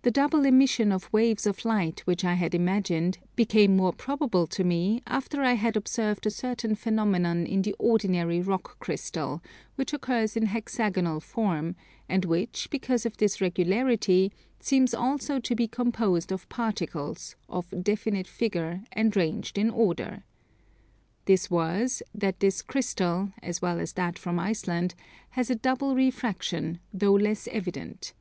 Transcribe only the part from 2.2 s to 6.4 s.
I had imagined, became more probable to me after I had observed a